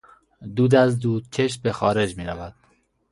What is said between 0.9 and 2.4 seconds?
دودکش به خارج